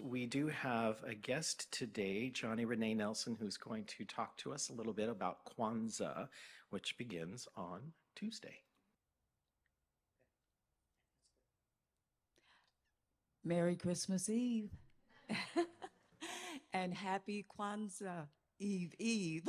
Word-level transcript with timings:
We 0.00 0.26
do 0.26 0.48
have 0.48 0.96
a 1.06 1.14
guest 1.14 1.70
today, 1.70 2.30
JohnnieRenee 2.34 2.96
Nelson, 2.96 3.36
who's 3.38 3.56
going 3.56 3.84
to 3.84 4.04
talk 4.04 4.36
to 4.38 4.52
us 4.52 4.68
a 4.68 4.72
little 4.72 4.92
bit 4.92 5.08
about 5.08 5.38
Kwanzaa, 5.44 6.28
which 6.70 6.98
begins 6.98 7.46
on 7.56 7.92
Tuesday. 8.16 8.62
Merry 13.44 13.76
Christmas 13.76 14.28
Eve 14.28 14.70
and 16.72 16.94
happy 16.94 17.44
Kwanzaa 17.58 18.26
Eve 18.58 18.94
Eve. 18.98 19.48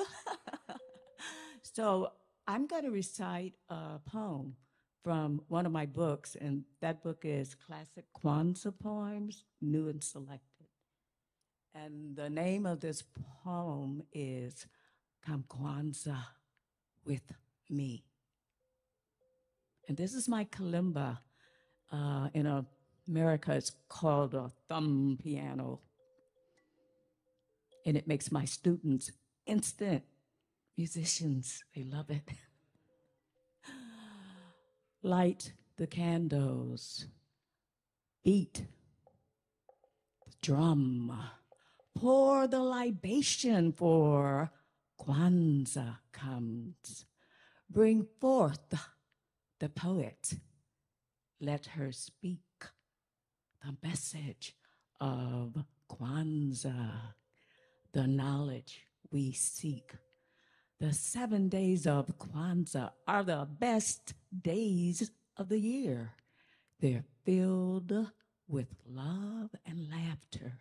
so 1.61 2.11
I'm 2.47 2.67
going 2.67 2.83
to 2.83 2.91
recite 2.91 3.53
a 3.69 3.99
poem 4.05 4.55
from 5.05 5.39
one 5.49 5.67
of 5.67 5.71
my 5.71 5.85
books, 5.85 6.35
and 6.41 6.63
that 6.81 7.03
book 7.03 7.19
is 7.21 7.53
Classic 7.53 8.05
Kwanzaa 8.19 8.73
Poems, 8.81 9.43
New 9.61 9.87
and 9.87 10.03
Selected. 10.03 10.65
And 11.75 12.15
the 12.15 12.27
name 12.27 12.65
of 12.65 12.79
this 12.79 13.03
poem 13.43 14.01
is 14.11 14.65
Come 15.23 15.45
Kwanzaa 15.47 16.23
with 17.05 17.21
Me. 17.69 18.03
And 19.87 19.95
this 19.95 20.15
is 20.15 20.27
my 20.27 20.45
kalimba 20.45 21.19
uh, 21.91 22.29
in 22.33 22.65
America 23.07 23.51
it's 23.53 23.73
called 23.87 24.33
a 24.33 24.49
thumb 24.67 25.19
piano. 25.21 25.81
And 27.85 27.95
it 27.95 28.07
makes 28.07 28.31
my 28.31 28.45
students 28.45 29.11
instant 29.45 30.01
musicians. 30.75 31.63
They 31.75 31.83
love 31.83 32.09
it. 32.09 32.27
Light 35.05 35.53
the 35.77 35.85
candles, 35.85 37.05
beat 38.23 38.65
the 40.25 40.31
drum, 40.41 41.15
pour 41.95 42.47
the 42.47 42.57
libation 42.57 43.71
for 43.71 44.49
Kwanzaa 44.99 45.97
comes. 46.11 47.05
Bring 47.69 48.07
forth 48.19 48.73
the 49.59 49.69
poet, 49.69 50.33
let 51.39 51.67
her 51.67 51.91
speak 51.91 52.39
the 53.63 53.77
message 53.87 54.55
of 54.99 55.65
Kwanzaa, 55.87 57.13
the 57.93 58.07
knowledge 58.07 58.87
we 59.11 59.33
seek. 59.33 59.91
The 60.85 60.93
seven 60.93 61.49
days 61.49 61.87
of 61.87 62.15
Kwanzaa 62.19 62.91
are 63.07 63.23
the 63.23 63.47
best 63.49 64.13
days 64.39 65.09
of 65.35 65.49
the 65.49 65.57
year. 65.57 66.13
They're 66.79 67.05
filled 67.23 68.11
with 68.47 68.67
love 68.87 69.49
and 69.65 69.89
laughter, 69.89 70.59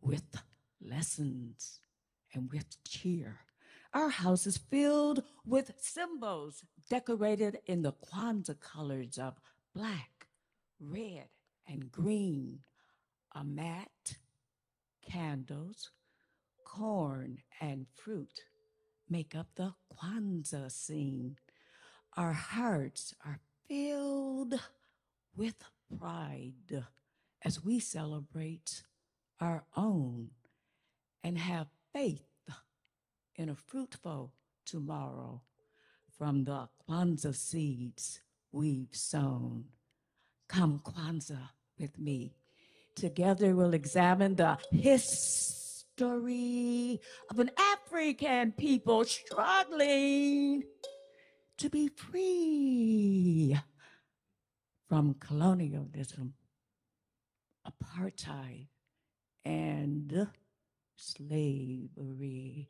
with 0.00 0.42
lessons 0.80 1.78
and 2.34 2.50
with 2.50 2.82
cheer. 2.82 3.42
Our 3.94 4.08
house 4.08 4.44
is 4.44 4.56
filled 4.56 5.22
with 5.46 5.70
symbols 5.78 6.64
decorated 6.88 7.60
in 7.64 7.82
the 7.82 7.92
Kwanzaa 7.92 8.58
colors 8.58 9.18
of 9.18 9.38
black, 9.72 10.26
red, 10.80 11.28
and 11.68 11.92
green, 11.92 12.58
a 13.36 13.44
mat, 13.44 14.16
candles, 15.08 15.92
corn, 16.64 17.38
and 17.60 17.86
fruit 17.94 18.40
make 19.10 19.34
up 19.34 19.48
the 19.56 19.74
Kwanzaa 19.92 20.70
scene. 20.70 21.36
Our 22.16 22.32
hearts 22.32 23.14
are 23.26 23.40
filled 23.68 24.54
with 25.36 25.56
pride 25.98 26.84
as 27.44 27.64
we 27.64 27.80
celebrate 27.80 28.84
our 29.40 29.64
own 29.76 30.30
and 31.24 31.36
have 31.36 31.66
faith 31.92 32.22
in 33.34 33.48
a 33.48 33.54
fruitful 33.54 34.32
tomorrow 34.64 35.42
from 36.16 36.44
the 36.44 36.68
Kwanzaa 36.88 37.34
seeds 37.34 38.20
we've 38.52 38.94
sown. 38.94 39.64
Come, 40.48 40.80
Kwanzaa, 40.84 41.50
with 41.78 41.98
me. 41.98 42.34
Together, 42.94 43.54
we'll 43.56 43.74
examine 43.74 44.36
the 44.36 44.58
history 44.70 45.49
of 46.02 47.38
an 47.38 47.50
African 47.58 48.52
people 48.52 49.04
struggling 49.04 50.62
to 51.58 51.68
be 51.68 51.88
free 51.88 53.56
from 54.88 55.14
colonialism, 55.20 56.32
apartheid, 57.66 58.68
and 59.44 60.28
slavery. 60.96 62.68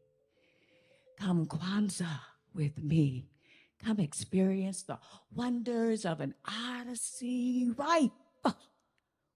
Come, 1.19 1.47
Kwanzaa, 1.47 2.21
with 2.53 2.83
me. 2.83 3.29
Come 3.85 4.01
experience 4.01 4.83
the 4.83 4.99
wonders 5.33 6.05
of 6.05 6.21
an 6.21 6.35
odyssey 6.47 7.71
ripe 7.77 8.11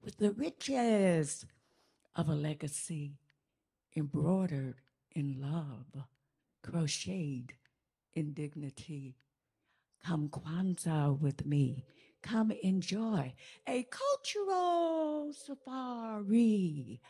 with 0.02 0.18
the 0.18 0.32
riches 0.32 1.46
of 2.16 2.28
a 2.28 2.34
legacy 2.34 3.18
embroidered 3.96 4.76
in 5.12 5.40
love, 5.40 6.04
crocheted 6.62 7.52
in 8.14 8.32
dignity. 8.32 9.16
Come 10.04 10.28
Kwanzaa 10.28 11.18
with 11.18 11.46
me. 11.46 11.84
Come 12.22 12.50
enjoy 12.62 13.34
a 13.66 13.86
cultural 13.90 15.32
safari. 15.32 17.00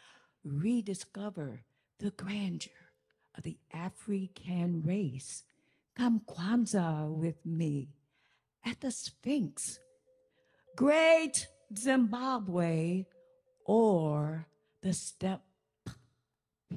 Rediscover 0.44 1.62
the 1.98 2.10
grandeur 2.10 2.72
of 3.36 3.44
the 3.44 3.56
African 3.72 4.82
race. 4.82 5.44
Come 5.96 6.20
Kwanzaa 6.20 7.08
with 7.08 7.44
me 7.44 7.88
at 8.64 8.80
the 8.80 8.90
Sphinx. 8.90 9.78
Great 10.76 11.46
Zimbabwe 11.76 13.06
or 13.64 14.46
the 14.82 14.92
step 14.92 15.42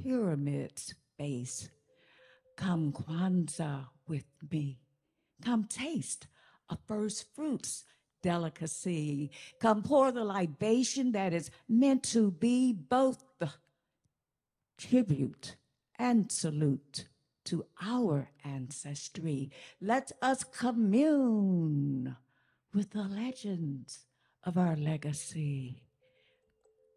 pyramid 0.07 0.81
base. 1.19 1.69
Come 2.55 2.93
Kwanzaa 2.93 3.87
with 4.07 4.23
me. 4.49 4.79
Come 5.43 5.65
taste 5.65 6.27
a 6.69 6.77
first 6.87 7.25
fruits 7.35 7.83
delicacy. 8.23 9.31
Come 9.59 9.83
pour 9.83 10.13
the 10.13 10.23
libation 10.23 11.11
that 11.11 11.33
is 11.33 11.51
meant 11.67 12.03
to 12.03 12.31
be 12.31 12.71
both 12.71 13.21
the 13.39 13.51
tribute 14.77 15.57
and 15.99 16.31
salute 16.31 17.07
to 17.45 17.65
our 17.81 18.29
ancestry. 18.45 19.51
Let 19.81 20.13
us 20.21 20.43
commune 20.45 22.15
with 22.73 22.91
the 22.91 23.03
legends 23.03 24.05
of 24.45 24.57
our 24.57 24.77
legacy. 24.77 25.83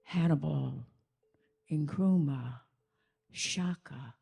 Hannibal, 0.04 0.87
Nkrumah, 1.71 2.60
Shaka, 3.32 4.14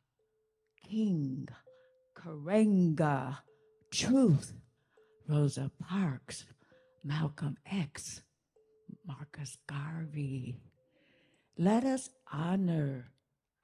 King, 0.89 1.49
Karenga, 2.17 3.39
Truth, 3.91 4.53
Rosa 5.29 5.71
Parks, 5.81 6.45
Malcolm 7.05 7.57
X, 7.71 8.23
Marcus 9.07 9.57
Garvey. 9.67 10.61
Let 11.57 11.85
us 11.85 12.11
honor 12.33 13.11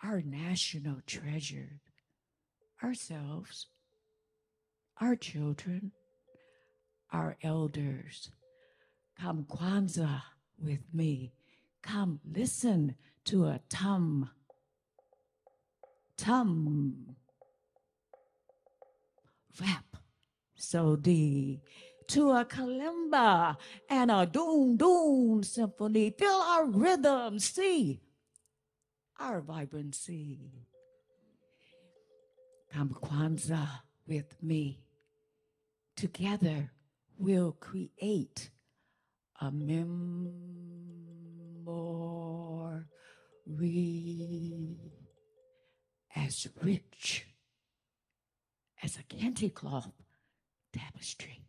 our 0.02 0.20
national 0.22 0.98
treasure, 1.06 1.80
ourselves, 2.82 3.66
our 5.00 5.16
children, 5.16 5.92
our 7.12 7.36
elders, 7.42 8.30
Come 9.18 9.44
Kwanzaa 9.44 10.22
with 10.58 10.80
me. 10.92 11.32
Come 11.82 12.20
listen 12.24 12.96
to 13.26 13.46
a 13.46 13.60
tum. 13.68 14.30
Tum. 16.16 17.16
Rap. 19.60 19.96
So 20.56 20.96
the 20.96 21.60
to 22.08 22.30
a 22.32 22.44
kalimba 22.44 23.56
and 23.88 24.10
a 24.10 24.26
doom 24.26 24.76
doom 24.76 25.42
symphony. 25.42 26.10
Feel 26.10 26.30
our 26.30 26.66
rhythm. 26.66 27.38
See 27.38 28.00
our 29.18 29.40
vibrancy. 29.40 30.66
Come 32.72 32.90
Kwanzaa 32.90 33.68
with 34.06 34.42
me. 34.42 34.80
Together 35.96 36.72
we'll 37.18 37.52
create 37.52 38.50
a 39.40 39.50
memory 39.50 40.32
as 46.24 46.46
rich 46.62 47.26
as 48.82 48.96
a 48.96 49.02
kente 49.02 49.52
cloth 49.52 49.92
tapestry. 50.72 51.40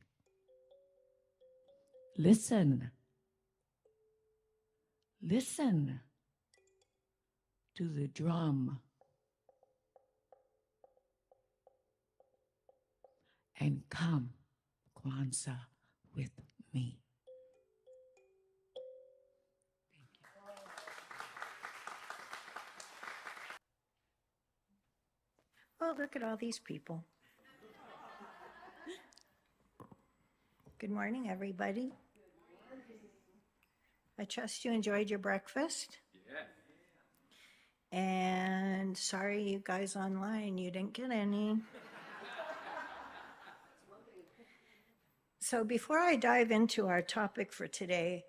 Listen. 2.18 2.92
Listen 5.22 6.01
to 7.75 7.88
the 7.88 8.07
drum 8.07 8.80
and 13.60 13.81
come, 13.89 14.30
Kwanzaa, 15.00 15.57
with 16.16 16.30
Oh, 25.95 26.01
look 26.01 26.15
at 26.15 26.24
all 26.24 26.38
these 26.38 26.59
people. 26.59 27.03
Good 30.80 30.89
morning, 30.92 31.30
everybody. 31.30 31.94
I 34.19 34.25
trust 34.25 34.65
you 34.65 34.71
enjoyed 34.71 35.09
your 35.09 35.19
breakfast. 35.19 35.97
Yeah. 37.92 37.97
And 37.97 38.97
sorry, 38.97 39.44
you 39.44 39.62
guys 39.63 39.95
online, 39.95 40.57
you 40.57 40.71
didn't 40.71 40.94
get 40.94 41.12
any. 41.12 41.57
So 45.39 45.63
before 45.63 46.00
I 46.00 46.15
dive 46.15 46.51
into 46.51 46.88
our 46.88 47.01
topic 47.01 47.53
for 47.53 47.68
today, 47.68 48.25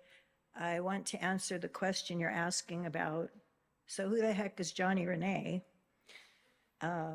I 0.57 0.79
want 0.79 1.05
to 1.07 1.23
answer 1.23 1.57
the 1.57 1.67
question 1.67 2.19
you're 2.19 2.29
asking 2.29 2.85
about. 2.85 3.29
So 3.87 4.07
who 4.07 4.17
the 4.17 4.33
heck 4.33 4.59
is 4.59 4.71
JohnnieRenee? 4.71 5.61
Uh, 6.79 7.13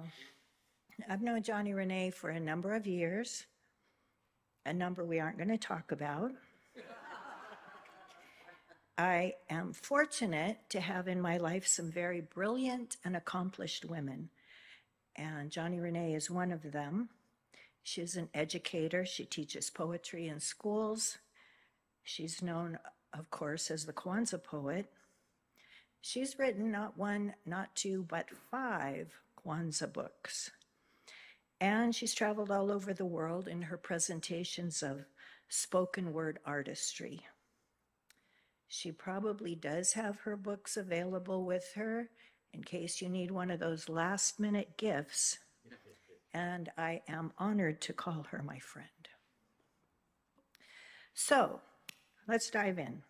I've 1.09 1.23
known 1.23 1.43
JohnnieRenee 1.43 2.15
for 2.15 2.31
a 2.31 2.41
number 2.41 2.75
of 2.75 2.87
years, 2.87 3.47
a 4.65 4.73
number 4.73 5.05
we 5.05 5.21
aren't 5.21 5.39
going 5.39 5.49
to 5.49 5.59
talk 5.59 5.93
about. 5.93 6.33
I 8.99 9.35
am 9.49 9.73
fortunate 9.73 10.59
to 10.69 10.81
have 10.81 11.09
in 11.09 11.21
my 11.21 11.39
life 11.39 11.67
some 11.67 11.91
very 11.91 12.21
brilliant 12.21 12.99
and 13.05 13.17
accomplished 13.17 13.85
women, 13.85 14.29
and 15.17 15.51
JohnnieRenee 15.51 16.15
is 16.15 16.31
one 16.31 16.53
of 16.53 16.73
them. 16.73 17.09
She's 17.83 18.17
an 18.17 18.29
educator. 18.33 19.05
She 19.05 19.25
teaches 19.25 19.71
poetry 19.71 20.29
in 20.29 20.41
schools. 20.41 21.19
She's 22.05 22.43
known, 22.43 22.79
of 23.13 23.31
course, 23.31 23.71
as 23.71 23.87
the 23.87 23.93
Kwanzaa 23.93 24.45
poet. 24.45 24.87
She's 26.01 26.39
written 26.39 26.71
not 26.71 26.97
one, 26.97 27.35
not 27.45 27.75
two, 27.75 28.05
but 28.09 28.29
five 28.51 29.15
Kwanzaa 29.45 29.93
books. 29.93 30.51
And 31.63 31.95
she's 31.95 32.13
traveled 32.13 32.51
all 32.51 32.73
over 32.73 32.93
the 32.93 33.05
world 33.05 33.47
in 33.47 33.63
her 33.63 33.77
presentations 33.77 34.83
of 34.83 35.05
spoken 35.49 36.13
word 36.13 36.41
artistry. 36.45 37.21
She 38.67 38.91
probably 38.91 39.55
does 39.55 39.93
have 39.93 40.19
her 40.23 40.37
books 40.37 40.77
available 40.77 41.45
with 41.45 41.71
her 41.77 42.11
in 42.53 42.65
case 42.65 43.01
you 43.01 43.09
need 43.09 43.31
one 43.31 43.49
of 43.49 43.61
those 43.61 43.89
last 43.89 44.41
minute 44.41 44.77
gifts. 44.77 45.39
And 46.35 46.69
I 46.77 47.03
am 47.07 47.31
honored 47.39 47.81
to 47.83 47.93
call 47.93 48.27
her 48.33 48.43
my 48.43 48.59
friend. 48.59 48.89
So 51.15 51.61
let's 52.27 52.51
dive 52.51 52.81
in. 52.81 53.03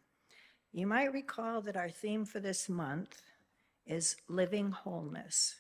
You 0.75 0.87
might 0.87 1.15
recall 1.15 1.63
that 1.63 1.79
our 1.79 1.89
theme 1.89 2.27
for 2.27 2.39
this 2.39 2.69
month 2.69 3.23
is 3.87 4.17
living 4.29 4.73
wholeness. 4.73 5.55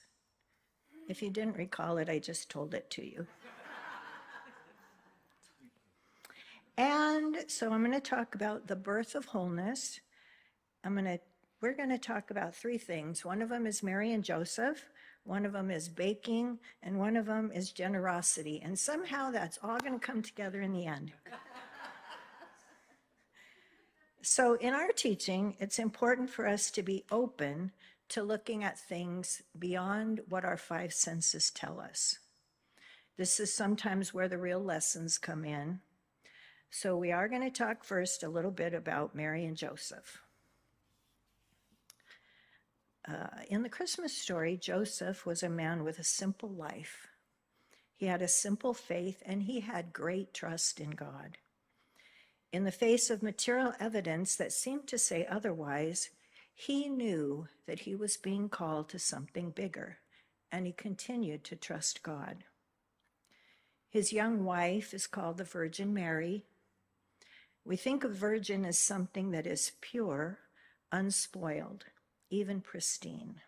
If 1.12 1.20
you 1.20 1.29
didn't 1.29 1.59
recall 1.59 1.99
it, 1.99 2.09
I 2.09 2.19
just 2.19 2.49
told 2.49 2.73
it 2.73 2.88
to 2.93 3.05
you. 3.05 3.26
And 6.79 7.37
so 7.49 7.70
I'm 7.70 7.85
going 7.85 7.93
to 7.93 8.00
talk 8.00 8.35
about 8.35 8.67
the 8.67 8.76
birth 8.76 9.14
of 9.14 9.26
wholeness. 9.26 10.00
I'm 10.82 10.94
going 10.94 11.05
to 11.05 11.19
we're 11.61 11.75
going 11.75 11.91
to 11.91 11.99
talk 11.99 12.31
about 12.31 12.55
three 12.55 12.79
things. 12.79 13.26
One 13.26 13.43
of 13.43 13.50
them 13.50 13.67
is 13.67 13.82
Mary 13.82 14.14
and 14.14 14.25
Joseph, 14.25 14.88
one 15.25 15.44
of 15.44 15.53
them 15.53 15.70
is 15.70 15.91
baking, 15.91 16.59
and 16.82 16.99
one 16.99 17.17
of 17.17 17.26
them 17.26 17.53
is 17.55 17.73
generosity. 17.73 18.62
And 18.65 18.79
somehow 18.79 19.31
that's 19.31 19.58
all 19.62 19.79
going 19.81 20.00
to 20.00 20.06
come 20.06 20.23
together 20.23 20.62
in 20.62 20.73
the 20.73 20.87
end. 20.87 21.12
so 24.23 24.55
in 24.55 24.73
our 24.73 24.93
teaching, 24.93 25.56
it's 25.61 25.79
important 25.79 26.31
for 26.31 26.49
us 26.49 26.70
to 26.70 26.82
be 26.82 27.05
open 27.11 27.73
to 28.12 28.23
looking 28.23 28.62
at 28.62 28.79
things 28.79 29.43
beyond 29.59 30.20
what 30.29 30.44
our 30.44 30.56
five 30.56 30.93
senses 30.93 31.50
tell 31.50 31.81
us. 31.81 32.19
This 33.17 33.41
is 33.41 33.55
sometimes 33.55 34.12
where 34.12 34.29
the 34.29 34.38
real 34.38 34.62
lessons 34.62 35.19
come 35.19 35.44
in. 35.44 35.81
So, 36.70 36.97
we 36.97 37.12
are 37.12 37.29
going 37.29 37.43
to 37.43 37.50
talk 37.50 37.85
first 37.85 38.23
a 38.23 38.29
little 38.29 38.50
bit 38.50 38.73
about 38.73 39.14
Mary 39.14 39.44
and 39.44 39.56
Joseph. 39.56 40.23
Uh, 43.06 43.26
in 43.49 43.62
the 43.62 43.69
Christmas 43.69 44.17
story, 44.17 44.56
Joseph 44.56 45.26
was 45.26 45.43
a 45.43 45.49
man 45.49 45.82
with 45.82 45.99
a 45.99 46.05
simple 46.05 46.49
life. 46.49 47.08
He 47.97 48.06
had 48.06 48.23
a 48.23 48.29
simple 48.29 48.75
faith 48.75 49.23
and 49.26 49.43
he 49.43 49.61
had 49.61 49.93
great 49.93 50.32
trust 50.32 50.81
in 50.81 50.91
God. 50.91 51.38
In 52.53 52.65
the 52.65 52.70
face 52.70 53.11
of 53.11 53.23
material 53.23 53.73
evidence 53.81 54.37
that 54.37 54.53
seemed 54.53 54.87
to 54.88 54.99
say 54.99 55.26
otherwise, 55.26 56.11
he 56.54 56.88
knew 56.88 57.49
that 57.66 57.81
he 57.81 57.94
was 57.94 58.16
being 58.16 58.49
called 58.49 58.88
to 58.90 58.99
something 58.99 59.50
bigger, 59.50 59.99
and 60.50 60.66
he 60.66 60.72
continued 60.72 61.44
to 61.44 61.56
trust 61.56 62.02
God. 62.02 62.44
His 63.88 64.12
young 64.12 64.44
wife 64.44 64.94
is 64.94 65.06
called 65.06 65.38
the 65.38 65.44
Virgin 65.44 65.93
Mary. 65.93 66.44
We 67.64 67.76
think 67.76 68.04
of 68.04 68.14
virgin 68.14 68.64
as 68.64 68.78
something 68.78 69.31
that 69.32 69.46
is 69.46 69.72
pure, 69.81 70.38
unspoiled, 70.90 71.84
even 72.31 72.60
pristine, 72.60 73.40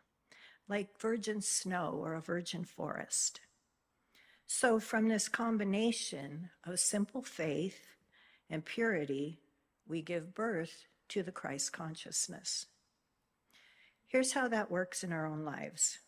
like 0.69 1.01
virgin 1.01 1.41
snow 1.41 1.99
or 2.01 2.15
a 2.15 2.21
virgin 2.21 2.65
forest. 2.65 3.41
So, 4.47 4.79
from 4.79 5.09
this 5.09 5.29
combination 5.29 6.51
of 6.65 6.79
simple 6.79 7.23
faith 7.23 7.87
and 8.51 8.65
purity, 8.65 9.41
we 9.89 10.03
give 10.03 10.35
birth 10.35 10.85
to 11.09 11.23
the 11.23 11.33
Christ 11.33 11.73
consciousness. 11.73 12.67
Here's 14.15 14.31
how 14.31 14.47
that 14.47 14.71
works 14.71 15.03
in 15.03 15.13
our 15.13 15.27
own 15.27 15.45
lives 15.45 15.99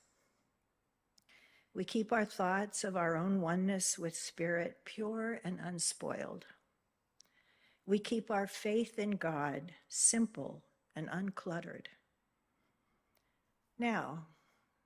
we 1.74 1.84
keep 1.84 2.12
our 2.12 2.24
thoughts 2.24 2.84
of 2.84 2.96
our 2.96 3.16
own 3.16 3.40
oneness 3.40 3.98
with 3.98 4.14
Spirit 4.14 4.76
pure 4.84 5.40
and 5.42 5.58
unspoiled. 5.60 6.44
We 7.84 7.98
keep 7.98 8.30
our 8.30 8.46
faith 8.46 9.00
in 9.00 9.16
God 9.16 9.72
simple 9.88 10.62
and 10.94 11.08
uncluttered. 11.08 11.86
Now, 13.76 14.26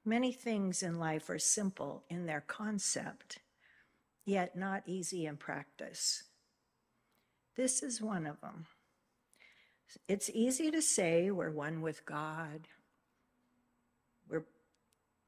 many 0.02 0.32
things 0.32 0.82
in 0.82 0.98
life 0.98 1.28
are 1.28 1.38
simple 1.38 2.04
in 2.08 2.24
their 2.24 2.40
concept, 2.40 3.40
yet 4.24 4.56
not 4.56 4.84
easy 4.86 5.26
in 5.26 5.36
practice. 5.36 6.22
This 7.54 7.82
is 7.82 8.00
one 8.00 8.24
of 8.24 8.40
them. 8.40 8.64
It's 10.08 10.30
easy 10.30 10.70
to 10.70 10.80
say 10.80 11.30
we're 11.30 11.50
one 11.50 11.82
with 11.82 12.06
God, 12.06 12.66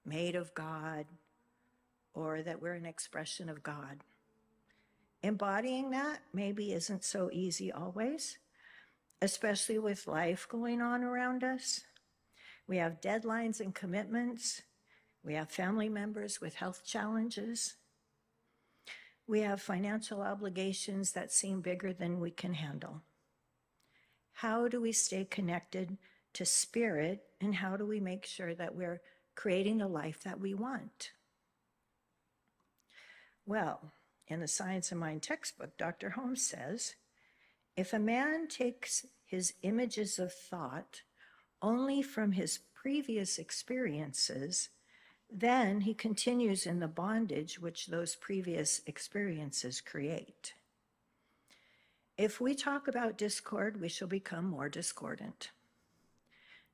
made 0.05 0.35
of 0.35 0.55
God, 0.55 1.07
or 2.15 2.43
that 2.43 2.61
we're 2.61 2.75
an 2.75 2.87
expression 2.87 3.49
of 3.49 3.63
God. 3.63 4.05
Embodying 5.23 5.91
that 5.91 6.21
maybe 6.33 6.73
isn't 6.73 7.05
so 7.05 7.31
easy 7.33 7.71
always, 7.71 8.39
especially 9.21 9.79
with 9.79 10.09
life 10.09 10.49
going 10.49 10.81
on 10.81 11.05
around 11.05 11.45
us. 11.45 11.83
We 12.67 12.79
have 12.79 13.01
deadlines 13.01 13.61
and 13.61 13.75
commitments. 13.75 14.63
We 15.25 15.35
have 15.35 15.51
family 15.51 15.89
members 15.89 16.41
with 16.41 16.55
health 16.55 16.83
challenges. 16.85 17.75
We 19.27 19.41
have 19.41 19.63
financial 19.63 20.21
obligations 20.21 21.13
that 21.13 21.33
seem 21.33 21.61
bigger 21.61 21.93
than 21.93 22.19
we 22.19 22.33
can 22.33 22.55
handle. 22.55 23.03
How 24.33 24.67
do 24.67 24.81
we 24.81 24.93
stay 24.93 25.25
connected 25.25 25.97
to 26.33 26.45
spirit 26.45 27.23
and 27.41 27.55
how 27.55 27.77
do 27.77 27.87
we 27.87 28.01
make 28.01 28.27
sure 28.27 28.55
that 28.55 28.75
we're 28.75 29.01
creating 29.35 29.79
the 29.79 29.89
life 29.89 30.23
that 30.23 30.41
we 30.41 30.55
want? 30.55 31.11
Well, 33.47 33.93
in 34.29 34.41
the 34.41 34.49
Science 34.49 34.93
of 34.93 34.99
Mind 34.99 35.23
textbook, 35.23 35.77
Dr. 35.77 36.11
Holmes 36.11 36.47
says 36.47 36.95
if 37.77 37.93
a 37.93 37.99
man 37.99 38.49
takes 38.49 39.07
his 39.25 39.55
images 39.63 40.19
of 40.19 40.33
thought 40.33 41.03
only 41.61 42.03
from 42.03 42.33
his 42.33 42.61
previous 42.75 43.39
experiences, 43.39 44.69
then 45.31 45.81
he 45.81 45.95
continues 45.95 46.67
in 46.67 46.81
the 46.81 46.89
bondage 46.89 47.59
which 47.59 47.87
those 47.87 48.15
previous 48.15 48.83
experiences 48.87 49.81
create. 49.81 50.53
If 52.19 52.41
we 52.41 52.55
talk 52.55 52.89
about 52.89 53.17
discord, 53.17 53.81
we 53.81 53.89
shall 53.89 54.09
become 54.09 54.45
more 54.45 54.69
discordant. 54.69 55.51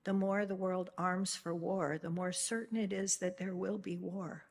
The 0.05 0.12
more 0.12 0.47
the 0.47 0.55
world 0.55 0.90
arms 0.97 1.37
for 1.37 1.55
war, 1.55 1.99
the 2.00 2.11
more 2.11 2.33
certain 2.33 2.78
it 2.78 2.93
is 2.93 3.17
that 3.19 3.38
there 3.38 3.55
will 3.55 3.78
be 3.78 3.97
war. 3.97 4.45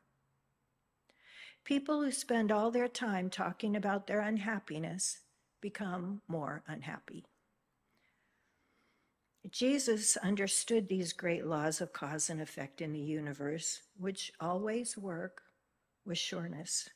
People 1.63 2.01
who 2.01 2.11
spend 2.11 2.51
all 2.51 2.71
their 2.71 2.87
time 2.87 3.29
talking 3.29 3.75
about 3.75 4.07
their 4.07 4.21
unhappiness 4.21 5.19
become 5.61 6.21
more 6.27 6.63
unhappy. 6.67 7.25
Jesus 9.49 10.17
understood 10.17 10.87
these 10.87 11.13
great 11.13 11.45
laws 11.45 11.79
of 11.79 11.93
cause 11.93 12.29
and 12.29 12.41
effect 12.41 12.81
in 12.81 12.91
the 12.91 12.99
universe, 12.99 13.81
which 13.97 14.31
always 14.39 14.97
work 14.97 15.41
with 16.05 16.17
sureness. 16.17 16.89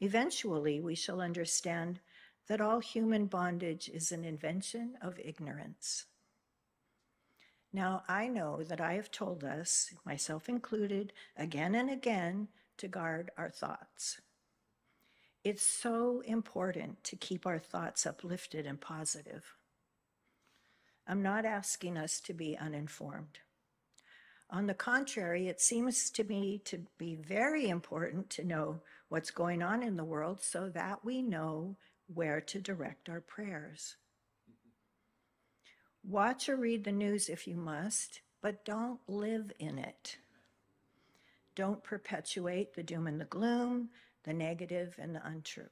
Eventually, 0.00 0.80
we 0.80 0.94
shall 0.94 1.20
understand 1.20 2.00
that 2.48 2.60
all 2.60 2.80
human 2.80 3.26
bondage 3.26 3.88
is 3.88 4.12
an 4.12 4.24
invention 4.24 4.94
of 5.00 5.18
ignorance. 5.18 6.06
Now, 7.72 8.02
I 8.06 8.28
know 8.28 8.62
that 8.62 8.80
I 8.80 8.94
have 8.94 9.10
told 9.10 9.44
us, 9.44 9.94
myself 10.04 10.48
included, 10.48 11.12
again 11.36 11.74
and 11.74 11.88
again, 11.88 12.48
to 12.76 12.88
guard 12.88 13.30
our 13.38 13.48
thoughts. 13.48 14.20
It's 15.42 15.62
so 15.62 16.20
important 16.26 17.02
to 17.04 17.16
keep 17.16 17.46
our 17.46 17.58
thoughts 17.58 18.06
uplifted 18.06 18.66
and 18.66 18.80
positive. 18.80 19.54
I'm 21.06 21.22
not 21.22 21.44
asking 21.44 21.96
us 21.96 22.20
to 22.20 22.34
be 22.34 22.56
uninformed. 22.56 23.38
On 24.50 24.66
the 24.66 24.74
contrary, 24.74 25.48
it 25.48 25.60
seems 25.60 26.10
to 26.10 26.24
me 26.24 26.60
to 26.66 26.84
be 26.98 27.14
very 27.14 27.68
important 27.68 28.28
to 28.30 28.44
know 28.44 28.80
what's 29.08 29.30
going 29.30 29.62
on 29.62 29.82
in 29.82 29.96
the 29.96 30.04
world 30.04 30.42
so 30.42 30.68
that 30.68 31.04
we 31.04 31.22
know 31.22 31.76
where 32.12 32.40
to 32.42 32.60
direct 32.60 33.08
our 33.08 33.20
prayers. 33.20 33.96
Watch 36.04 36.48
or 36.48 36.56
read 36.56 36.84
the 36.84 36.92
news 36.92 37.28
if 37.28 37.46
you 37.46 37.56
must, 37.56 38.20
but 38.40 38.64
don't 38.64 39.00
live 39.06 39.52
in 39.58 39.78
it. 39.78 40.16
Don't 41.54 41.84
perpetuate 41.84 42.74
the 42.74 42.82
doom 42.82 43.06
and 43.06 43.20
the 43.20 43.26
gloom, 43.26 43.90
the 44.24 44.32
negative 44.32 44.96
and 44.98 45.14
the 45.14 45.26
untrue. 45.26 45.68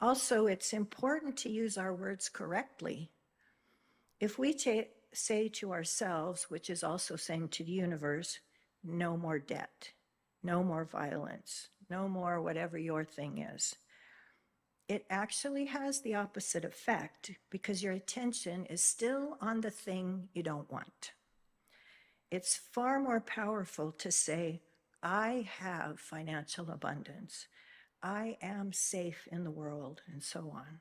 Also, 0.00 0.46
it's 0.46 0.72
important 0.72 1.36
to 1.38 1.50
use 1.50 1.76
our 1.76 1.94
words 1.94 2.28
correctly. 2.28 3.10
If 4.20 4.38
we 4.38 4.56
say 5.12 5.48
to 5.48 5.72
ourselves, 5.72 6.44
which 6.50 6.70
is 6.70 6.82
also 6.82 7.16
saying 7.16 7.48
to 7.50 7.64
the 7.64 7.72
universe, 7.72 8.38
no 8.82 9.16
more 9.16 9.38
debt, 9.38 9.92
no 10.42 10.62
more 10.62 10.84
violence, 10.84 11.68
no 11.90 12.08
more 12.08 12.40
whatever 12.40 12.78
your 12.78 13.04
thing 13.04 13.38
is, 13.38 13.74
it 14.88 15.06
actually 15.08 15.66
has 15.66 16.00
the 16.00 16.14
opposite 16.14 16.64
effect 16.64 17.32
because 17.50 17.82
your 17.82 17.92
attention 17.92 18.66
is 18.66 18.82
still 18.82 19.38
on 19.40 19.60
the 19.60 19.70
thing 19.70 20.28
you 20.34 20.42
don't 20.42 20.70
want. 20.70 21.12
It's 22.30 22.56
far 22.56 23.00
more 23.00 23.20
powerful 23.20 23.92
to 23.92 24.10
say, 24.12 24.60
I 25.02 25.48
have 25.60 26.00
financial 26.00 26.70
abundance. 26.70 27.46
I 28.02 28.36
am 28.42 28.72
safe 28.72 29.26
in 29.30 29.44
the 29.44 29.50
world, 29.50 30.02
and 30.10 30.22
so 30.22 30.50
on. 30.54 30.80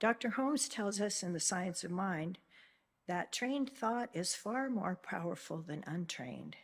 Dr. 0.00 0.30
Holmes 0.30 0.68
tells 0.68 1.00
us 1.00 1.22
in 1.22 1.32
The 1.32 1.40
Science 1.40 1.84
of 1.84 1.90
Mind 1.90 2.38
that 3.06 3.32
trained 3.32 3.70
thought 3.70 4.10
is 4.12 4.34
far 4.34 4.68
more 4.68 4.98
powerful 5.02 5.62
than 5.62 5.84
untrained, 5.86 6.56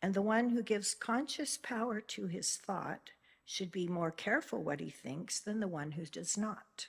and 0.00 0.14
the 0.14 0.22
one 0.22 0.50
who 0.50 0.62
gives 0.62 0.94
conscious 0.94 1.56
power 1.56 2.00
to 2.00 2.26
his 2.26 2.56
thought 2.56 3.10
should 3.46 3.70
be 3.70 3.86
more 3.86 4.10
careful 4.10 4.62
what 4.62 4.80
he 4.80 4.90
thinks 4.90 5.38
than 5.38 5.60
the 5.60 5.68
one 5.68 5.92
who 5.92 6.04
does 6.04 6.36
not. 6.36 6.88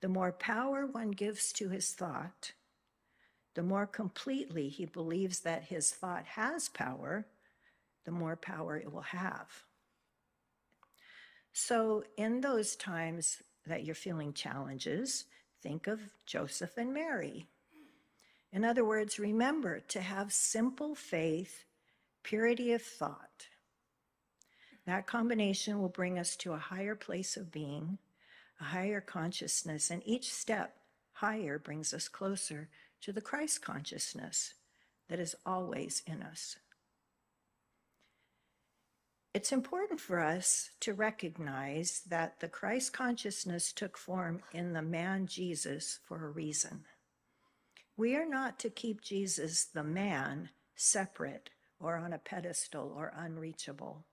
The 0.00 0.08
more 0.08 0.32
power 0.32 0.86
one 0.86 1.10
gives 1.10 1.52
to 1.52 1.68
his 1.68 1.92
thought, 1.92 2.52
the 3.54 3.62
more 3.62 3.86
completely 3.86 4.68
he 4.68 4.86
believes 4.86 5.40
that 5.40 5.64
his 5.64 5.90
thought 5.90 6.24
has 6.24 6.70
power, 6.70 7.26
the 8.04 8.10
more 8.10 8.36
power 8.36 8.78
it 8.78 8.90
will 8.90 9.02
have. 9.02 9.64
So, 11.52 12.04
in 12.16 12.40
those 12.40 12.74
times 12.74 13.42
that 13.66 13.84
you're 13.84 13.94
feeling 13.94 14.32
challenges, 14.32 15.26
think 15.62 15.86
of 15.88 16.00
Joseph 16.24 16.78
and 16.78 16.94
Mary. 16.94 17.48
In 18.52 18.64
other 18.64 18.84
words, 18.84 19.18
remember 19.18 19.80
to 19.80 20.00
have 20.00 20.32
simple 20.32 20.94
faith, 20.94 21.64
purity 22.22 22.72
of 22.72 22.82
thought. 22.82 23.48
That 24.86 25.06
combination 25.06 25.80
will 25.80 25.88
bring 25.88 26.18
us 26.18 26.36
to 26.36 26.52
a 26.52 26.58
higher 26.58 26.94
place 26.94 27.36
of 27.36 27.52
being, 27.52 27.98
a 28.60 28.64
higher 28.64 29.00
consciousness, 29.00 29.90
and 29.90 30.02
each 30.04 30.32
step 30.32 30.76
higher 31.12 31.58
brings 31.58 31.92
us 31.92 32.08
closer 32.08 32.68
to 33.02 33.12
the 33.12 33.20
Christ 33.20 33.62
consciousness 33.62 34.54
that 35.08 35.20
is 35.20 35.36
always 35.44 36.02
in 36.06 36.22
us. 36.22 36.56
It's 39.32 39.52
important 39.52 40.00
for 40.00 40.18
us 40.18 40.70
to 40.80 40.92
recognize 40.92 42.02
that 42.08 42.40
the 42.40 42.48
Christ 42.48 42.92
consciousness 42.92 43.72
took 43.72 43.96
form 43.96 44.40
in 44.52 44.72
the 44.72 44.82
man 44.82 45.26
Jesus 45.26 46.00
for 46.04 46.26
a 46.26 46.30
reason. 46.30 46.84
We 47.96 48.16
are 48.16 48.26
not 48.26 48.58
to 48.60 48.70
keep 48.70 49.02
Jesus, 49.02 49.64
the 49.66 49.84
man, 49.84 50.48
separate 50.74 51.50
or 51.78 51.96
on 51.96 52.12
a 52.12 52.18
pedestal 52.18 52.92
or 52.96 53.12
unreachable. 53.16 54.04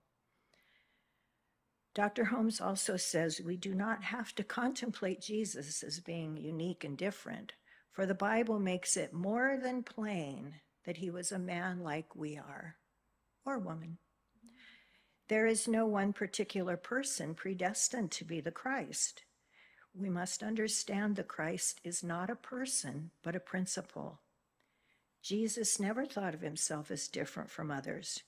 Dr. 1.98 2.26
Holmes 2.26 2.60
also 2.60 2.96
says 2.96 3.40
we 3.40 3.56
do 3.56 3.74
not 3.74 4.04
have 4.04 4.32
to 4.36 4.44
contemplate 4.44 5.20
Jesus 5.20 5.82
as 5.82 5.98
being 5.98 6.36
unique 6.36 6.84
and 6.84 6.96
different, 6.96 7.54
for 7.90 8.06
the 8.06 8.14
Bible 8.14 8.60
makes 8.60 8.96
it 8.96 9.12
more 9.12 9.58
than 9.60 9.82
plain 9.82 10.54
that 10.86 10.98
he 10.98 11.10
was 11.10 11.32
a 11.32 11.40
man 11.40 11.82
like 11.82 12.14
we 12.14 12.36
are, 12.38 12.76
or 13.44 13.58
woman. 13.58 13.98
There 15.26 15.44
is 15.44 15.66
no 15.66 15.86
one 15.86 16.12
particular 16.12 16.76
person 16.76 17.34
predestined 17.34 18.12
to 18.12 18.24
be 18.24 18.40
the 18.40 18.52
Christ. 18.52 19.24
We 19.92 20.08
must 20.08 20.44
understand 20.44 21.16
the 21.16 21.24
Christ 21.24 21.80
is 21.82 22.04
not 22.04 22.30
a 22.30 22.36
person, 22.36 23.10
but 23.24 23.34
a 23.34 23.40
principle. 23.40 24.20
Jesus 25.20 25.80
never 25.80 26.06
thought 26.06 26.34
of 26.34 26.42
himself 26.42 26.92
as 26.92 27.08
different 27.08 27.50
from 27.50 27.72
others. 27.72 28.22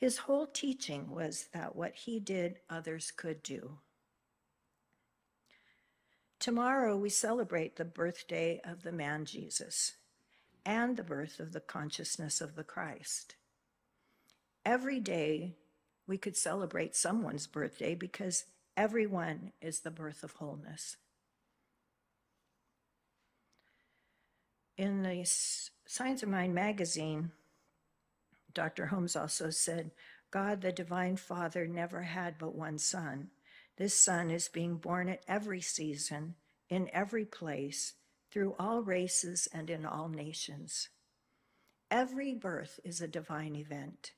His 0.00 0.16
whole 0.16 0.46
teaching 0.46 1.10
was 1.10 1.48
that 1.52 1.76
what 1.76 1.94
he 1.94 2.18
did, 2.18 2.56
others 2.70 3.12
could 3.14 3.42
do. 3.42 3.78
Tomorrow, 6.38 6.96
we 6.96 7.10
celebrate 7.10 7.76
the 7.76 7.84
birthday 7.84 8.62
of 8.64 8.82
the 8.82 8.92
man 8.92 9.26
Jesus 9.26 9.92
and 10.64 10.96
the 10.96 11.04
birth 11.04 11.38
of 11.38 11.52
the 11.52 11.60
consciousness 11.60 12.40
of 12.40 12.56
the 12.56 12.64
Christ. 12.64 13.36
Every 14.64 15.00
day, 15.00 15.56
we 16.06 16.16
could 16.16 16.36
celebrate 16.36 16.96
someone's 16.96 17.46
birthday 17.46 17.94
because 17.94 18.46
everyone 18.78 19.52
is 19.60 19.80
the 19.80 19.90
birth 19.90 20.22
of 20.22 20.32
wholeness. 20.32 20.96
In 24.78 25.02
the 25.02 25.26
Science 25.86 26.22
of 26.22 26.30
Mind 26.30 26.54
magazine, 26.54 27.32
Dr. 28.54 28.86
Holmes 28.86 29.16
also 29.16 29.50
said, 29.50 29.90
God, 30.30 30.60
the 30.60 30.72
Divine 30.72 31.16
Father, 31.16 31.66
never 31.66 32.02
had 32.02 32.38
but 32.38 32.54
one 32.54 32.78
Son. 32.78 33.30
This 33.76 33.94
Son 33.94 34.30
is 34.30 34.48
being 34.48 34.76
born 34.76 35.08
at 35.08 35.24
every 35.26 35.60
season, 35.60 36.34
in 36.68 36.90
every 36.92 37.24
place, 37.24 37.94
through 38.30 38.54
all 38.58 38.82
races 38.82 39.48
and 39.52 39.70
in 39.70 39.84
all 39.84 40.08
nations. 40.08 40.88
Every 41.90 42.34
birth 42.34 42.78
is 42.84 43.00
a 43.00 43.08
divine 43.08 43.56
event. 43.56 44.12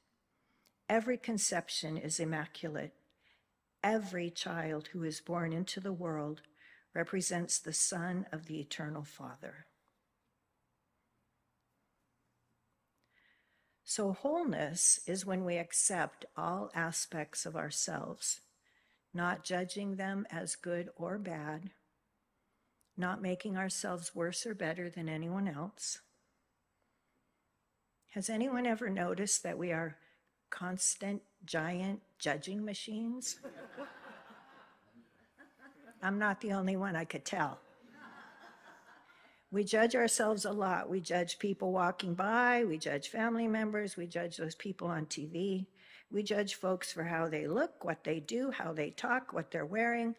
Every 0.88 1.16
conception 1.16 1.96
is 1.96 2.20
immaculate. 2.20 2.92
Every 3.82 4.30
child 4.30 4.88
who 4.88 5.02
is 5.04 5.20
born 5.20 5.52
into 5.52 5.80
the 5.80 5.92
world 5.92 6.42
represents 6.94 7.58
the 7.58 7.72
Son 7.72 8.26
of 8.30 8.46
the 8.46 8.60
Eternal 8.60 9.04
Father. 9.04 9.66
So, 13.94 14.14
wholeness 14.14 15.00
is 15.06 15.26
when 15.26 15.44
we 15.44 15.58
accept 15.58 16.24
all 16.34 16.70
aspects 16.74 17.44
of 17.44 17.54
ourselves, 17.54 18.40
not 19.12 19.44
judging 19.44 19.96
them 19.96 20.26
as 20.30 20.56
good 20.56 20.88
or 20.96 21.18
bad, 21.18 21.72
not 22.96 23.20
making 23.20 23.58
ourselves 23.58 24.14
worse 24.14 24.46
or 24.46 24.54
better 24.54 24.88
than 24.88 25.10
anyone 25.10 25.46
else. 25.46 25.98
Has 28.12 28.30
anyone 28.30 28.64
ever 28.64 28.88
noticed 28.88 29.42
that 29.42 29.58
we 29.58 29.72
are 29.72 29.98
constant, 30.48 31.20
giant 31.44 32.00
judging 32.18 32.64
machines? 32.64 33.40
I'm 36.02 36.18
not 36.18 36.40
the 36.40 36.54
only 36.54 36.76
one, 36.76 36.96
I 36.96 37.04
could 37.04 37.26
tell. 37.26 37.60
We 39.52 39.64
judge 39.64 39.94
ourselves 39.94 40.46
a 40.46 40.50
lot. 40.50 40.88
We 40.88 41.00
judge 41.00 41.38
people 41.38 41.72
walking 41.72 42.14
by, 42.14 42.64
we 42.64 42.78
judge 42.78 43.08
family 43.08 43.46
members, 43.46 43.98
we 43.98 44.06
judge 44.06 44.38
those 44.38 44.54
people 44.54 44.88
on 44.88 45.04
TV. 45.04 45.66
We 46.10 46.22
judge 46.22 46.54
folks 46.54 46.90
for 46.90 47.04
how 47.04 47.28
they 47.28 47.46
look, 47.46 47.84
what 47.84 48.02
they 48.02 48.18
do, 48.18 48.50
how 48.50 48.72
they 48.72 48.90
talk, 48.90 49.32
what 49.32 49.50
they're 49.50 49.66
wearing, 49.66 50.14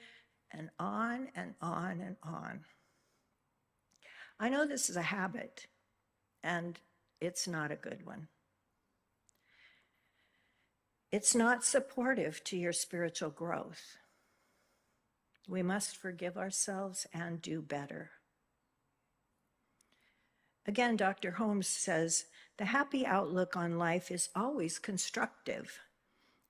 and 0.51 0.69
on 0.79 1.29
and 1.35 1.55
on 1.61 1.99
and 1.99 2.15
on. 2.23 2.61
I 4.39 4.49
know 4.49 4.67
this 4.67 4.89
is 4.89 4.97
a 4.97 5.01
habit, 5.01 5.65
and 6.43 6.79
it's 7.19 7.47
not 7.47 7.71
a 7.71 7.75
good 7.75 8.05
one. 8.05 8.27
It's 11.11 11.33
not 11.33 11.63
supportive 11.63 12.43
to 12.45 12.57
your 12.57 12.73
spiritual 12.73 13.29
growth. 13.29 13.97
We 15.47 15.63
must 15.63 15.95
forgive 15.95 16.37
ourselves 16.37 17.07
and 17.13 17.41
do 17.41 17.61
better. 17.61 18.11
Again, 20.65 20.95
Dr. 20.95 21.31
Holmes 21.31 21.67
says 21.67 22.25
the 22.57 22.65
happy 22.65 23.05
outlook 23.05 23.57
on 23.57 23.77
life 23.77 24.11
is 24.11 24.29
always 24.35 24.79
constructive, 24.79 25.79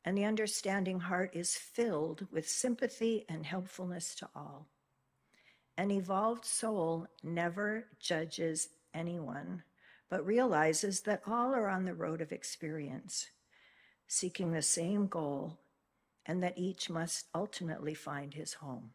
and 0.06 0.18
the 0.18 0.26
understanding 0.26 1.00
heart 1.00 1.32
is 1.34 1.56
filled 1.56 2.28
with 2.32 2.48
sympathy 2.48 3.26
and 3.28 3.46
helpfulness 3.46 4.14
to 4.16 4.30
all. 4.36 4.68
An 5.78 5.90
evolved 5.90 6.46
soul 6.46 7.08
never 7.24 7.88
judges 8.00 8.70
anyone, 8.94 9.64
but 10.10 10.26
realizes 10.26 11.02
that 11.02 11.24
all 11.26 11.56
are 11.56 11.68
on 11.68 11.86
the 11.86 11.96
road 11.96 12.22
of 12.22 12.32
experience, 12.32 13.30
seeking 14.08 14.52
the 14.52 14.62
same 14.62 15.08
goal, 15.08 15.58
and 16.26 16.44
that 16.44 16.58
each 16.58 16.90
must 16.90 17.26
ultimately 17.34 17.96
find 17.96 18.36
his 18.36 18.54
home. 18.54 18.92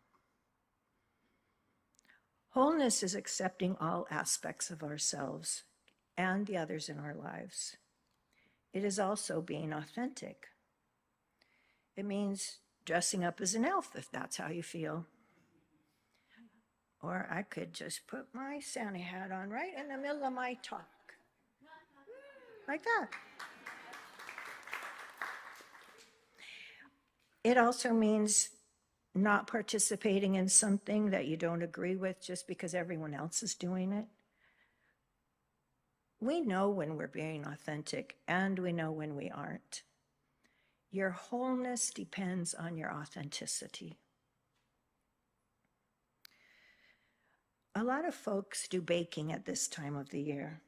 Wholeness 2.51 3.03
is 3.03 3.15
accepting 3.15 3.77
all 3.81 4.07
aspects 4.11 4.71
of 4.71 4.83
ourselves 4.83 5.65
and 6.17 6.47
the 6.47 6.57
others 6.57 6.89
in 6.89 6.99
our 6.99 7.15
lives. 7.15 7.77
It 8.73 8.85
is 8.85 8.99
also 8.99 9.41
being 9.41 9.73
authentic. 9.73 10.49
It 11.97 12.05
means 12.05 12.59
dressing 12.85 13.25
up 13.25 13.41
as 13.41 13.55
an 13.55 13.65
elf 13.65 13.95
if 13.95 14.11
that's 14.11 14.37
how 14.37 14.49
you 14.49 14.63
feel. 14.63 15.07
Or 17.03 17.29
I 17.31 17.43
could 17.43 17.73
just 17.73 18.07
put 18.07 18.27
my 18.33 18.61
Santa 18.61 18.99
hat 18.99 19.31
on 19.31 19.51
right 19.51 19.73
in 19.79 19.89
the 19.89 19.99
middle 19.99 20.25
of 20.25 20.33
my 20.33 20.55
talk. 20.63 20.89
Like 22.67 22.83
that. 22.83 23.09
It 27.45 27.57
also 27.57 27.93
means 27.93 28.51
not 29.23 29.47
participating 29.47 30.35
in 30.35 30.49
something 30.49 31.11
that 31.11 31.27
you 31.27 31.37
don't 31.37 31.63
agree 31.63 31.97
with 31.97 32.21
just 32.21 32.47
because 32.47 32.75
everyone 32.75 33.15
else 33.15 33.43
is 33.43 33.55
doing 33.55 33.93
it. 33.93 34.07
We 36.21 36.41
know 36.41 36.69
when 36.69 36.97
we're 36.97 37.07
being 37.07 37.47
authentic 37.47 38.17
and 38.27 38.59
we 38.59 38.73
know 38.73 38.91
when 38.91 39.15
we 39.15 39.31
aren't. 39.31 39.83
Your 40.91 41.11
wholeness 41.11 41.91
depends 41.91 42.55
on 42.55 42.77
your 42.77 42.93
authenticity. 42.93 43.99
A 47.75 47.85
lot 47.85 48.05
of 48.05 48.15
folks 48.15 48.67
do 48.67 48.81
baking 48.81 49.31
at 49.31 49.45
this 49.45 49.69
time 49.69 49.95
of 49.95 50.11
the 50.11 50.21
year. 50.21 50.63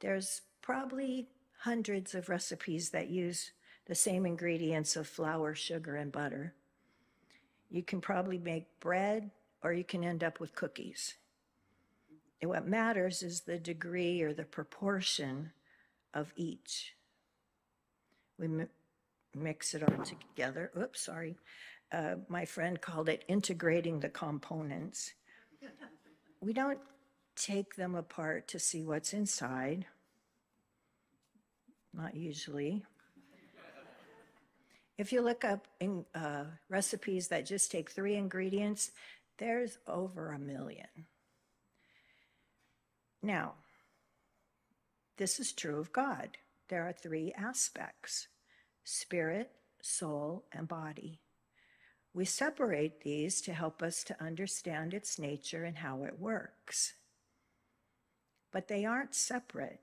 There's 0.00 0.40
probably 0.62 1.28
hundreds 1.58 2.14
of 2.14 2.30
recipes 2.30 2.90
that 2.90 3.10
use 3.10 3.52
the 3.90 3.96
same 3.96 4.24
ingredients 4.24 4.94
of 4.94 5.08
flour, 5.08 5.52
sugar, 5.52 5.96
and 5.96 6.12
butter. 6.12 6.54
You 7.70 7.82
can 7.82 8.00
probably 8.00 8.38
make 8.38 8.78
bread 8.78 9.32
or 9.64 9.72
you 9.72 9.82
can 9.82 10.04
end 10.04 10.22
up 10.22 10.38
with 10.38 10.54
cookies. 10.54 11.14
And 12.40 12.48
what 12.48 12.68
matters 12.68 13.24
is 13.24 13.40
the 13.40 13.58
degree 13.58 14.22
or 14.22 14.32
the 14.32 14.44
proportion 14.44 15.50
of 16.14 16.32
each. 16.36 16.94
We 18.38 18.46
mi- 18.46 18.66
mix 19.34 19.74
it 19.74 19.82
all 19.82 20.04
together. 20.04 20.70
Oops, 20.80 21.00
sorry. 21.00 21.36
Uh, 21.90 22.14
my 22.28 22.44
friend 22.44 22.80
called 22.80 23.08
it 23.08 23.24
integrating 23.26 23.98
the 23.98 24.08
components. 24.08 25.14
We 26.40 26.52
don't 26.52 26.78
take 27.34 27.74
them 27.74 27.96
apart 27.96 28.46
to 28.48 28.60
see 28.60 28.84
what's 28.84 29.12
inside. 29.12 29.86
Not 31.92 32.14
usually. 32.14 32.84
If 35.00 35.14
you 35.14 35.22
look 35.22 35.46
up 35.46 35.66
in, 35.80 36.04
uh, 36.14 36.44
recipes 36.68 37.28
that 37.28 37.46
just 37.46 37.70
take 37.70 37.90
three 37.90 38.16
ingredients, 38.16 38.90
there's 39.38 39.78
over 39.86 40.32
a 40.32 40.38
million. 40.38 41.06
Now, 43.22 43.54
this 45.16 45.40
is 45.40 45.54
true 45.54 45.80
of 45.80 45.90
God. 45.90 46.36
There 46.68 46.86
are 46.86 46.92
three 46.92 47.32
aspects 47.34 48.28
spirit, 48.84 49.50
soul, 49.80 50.44
and 50.52 50.68
body. 50.68 51.22
We 52.12 52.26
separate 52.26 53.00
these 53.00 53.40
to 53.40 53.54
help 53.54 53.82
us 53.82 54.04
to 54.04 54.22
understand 54.22 54.92
its 54.92 55.18
nature 55.18 55.64
and 55.64 55.78
how 55.78 56.04
it 56.04 56.20
works. 56.20 56.92
But 58.52 58.68
they 58.68 58.84
aren't 58.84 59.14
separate, 59.14 59.80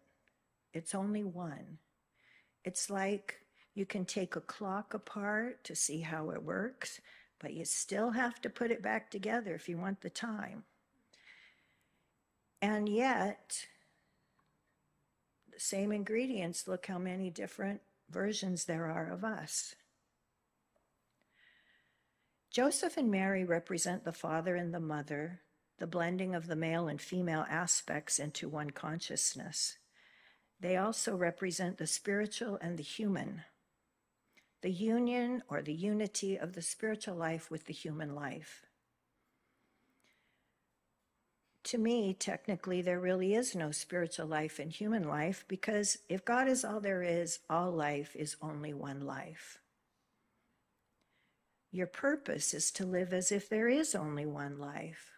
it's 0.74 0.94
only 0.94 1.24
one. 1.24 1.80
It's 2.64 2.92
like 2.92 3.47
you 3.78 3.86
can 3.86 4.06
take 4.06 4.36
a 4.36 4.42
clock 4.42 4.96
apart 4.96 5.64
to 5.64 5.76
see 5.76 6.02
how 6.02 6.32
it 6.32 6.42
works, 6.42 7.00
but 7.40 7.54
you 7.54 7.64
still 7.64 8.10
have 8.10 8.42
to 8.42 8.50
put 8.50 8.72
it 8.72 8.82
back 8.82 9.12
together 9.12 9.54
if 9.54 9.70
you 9.70 9.78
want 9.78 10.02
the 10.02 10.10
time. 10.10 10.64
And 12.60 12.90
yet, 12.90 13.68
the 15.54 15.60
same 15.60 15.92
ingredients, 15.92 16.68
look 16.68 16.88
how 16.88 16.98
many 16.98 17.30
different 17.30 17.82
versions 18.10 18.66
there 18.66 18.88
are 18.88 19.12
of 19.12 19.24
us. 19.24 19.76
Joseph 22.50 22.98
and 22.98 23.12
Mary 23.12 23.44
represent 23.44 24.06
the 24.06 24.12
father 24.12 24.56
and 24.56 24.74
the 24.74 24.80
mother, 24.80 25.42
the 25.78 25.86
blending 25.86 26.34
of 26.34 26.48
the 26.48 26.56
male 26.56 26.88
and 26.88 27.00
female 27.00 27.46
aspects 27.48 28.18
into 28.18 28.50
one 28.50 28.72
consciousness. 28.72 29.78
They 30.60 30.78
also 30.78 31.16
represent 31.16 31.78
the 31.78 31.86
spiritual 31.86 32.58
and 32.60 32.80
the 32.80 32.84
human, 32.84 33.44
the 34.68 34.74
union 34.74 35.42
or 35.48 35.62
the 35.62 35.74
unity 35.74 36.36
of 36.36 36.52
the 36.52 36.62
spiritual 36.62 37.16
life 37.16 37.50
with 37.50 37.68
the 37.68 37.74
human 37.74 38.14
life. 38.14 38.66
To 41.64 41.78
me, 41.78 42.14
technically, 42.14 42.82
there 42.82 43.00
really 43.00 43.34
is 43.34 43.56
no 43.56 43.72
spiritual 43.72 44.26
life 44.26 44.60
and 44.60 44.70
human 44.70 45.04
life 45.04 45.46
because 45.48 46.00
if 46.10 46.26
God 46.26 46.50
is 46.50 46.66
all 46.66 46.82
there 46.82 47.02
is, 47.02 47.40
all 47.50 47.72
life 47.72 48.14
is 48.14 48.36
only 48.42 48.74
one 48.74 49.06
life. 49.06 49.60
Your 51.72 51.88
purpose 51.88 52.54
is 52.54 52.70
to 52.72 52.86
live 52.86 53.14
as 53.14 53.32
if 53.32 53.48
there 53.48 53.70
is 53.70 53.96
only 53.96 54.26
one 54.26 54.60
life. 54.60 55.12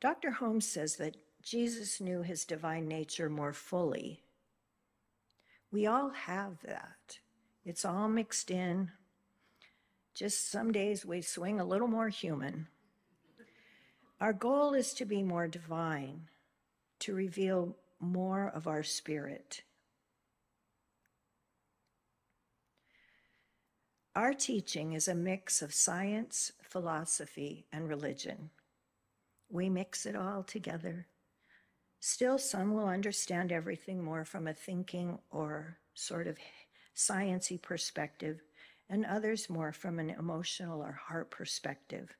Dr. 0.00 0.30
Holmes 0.30 0.68
says 0.68 0.94
that 0.98 1.16
Jesus 1.42 2.00
knew 2.00 2.22
his 2.22 2.44
divine 2.44 2.86
nature 2.86 3.28
more 3.28 3.52
fully. 3.52 4.22
We 5.72 5.86
all 5.86 6.10
have 6.10 6.60
that. 6.64 7.18
It's 7.64 7.84
all 7.84 8.08
mixed 8.08 8.50
in. 8.50 8.90
Just 10.14 10.50
some 10.50 10.70
days 10.70 11.06
we 11.06 11.22
swing 11.22 11.58
a 11.58 11.64
little 11.64 11.88
more 11.88 12.10
human. 12.10 12.68
Our 14.20 14.34
goal 14.34 14.74
is 14.74 14.92
to 14.94 15.06
be 15.06 15.22
more 15.22 15.48
divine, 15.48 16.28
to 17.00 17.14
reveal 17.14 17.76
more 17.98 18.52
of 18.54 18.68
our 18.68 18.82
spirit. 18.82 19.62
Our 24.14 24.34
teaching 24.34 24.92
is 24.92 25.08
a 25.08 25.14
mix 25.14 25.62
of 25.62 25.72
science, 25.72 26.52
philosophy, 26.60 27.64
and 27.72 27.88
religion. 27.88 28.50
We 29.48 29.70
mix 29.70 30.04
it 30.04 30.14
all 30.14 30.42
together. 30.42 31.06
Still, 32.04 32.36
some 32.36 32.74
will 32.74 32.88
understand 32.88 33.52
everything 33.52 34.02
more 34.02 34.24
from 34.24 34.48
a 34.48 34.54
thinking 34.54 35.20
or 35.30 35.78
sort 35.94 36.26
of 36.26 36.36
sciency 36.96 37.62
perspective, 37.62 38.42
and 38.90 39.06
others 39.06 39.48
more 39.48 39.72
from 39.72 40.00
an 40.00 40.10
emotional 40.10 40.82
or 40.82 40.90
heart 40.90 41.30
perspective. 41.30 42.16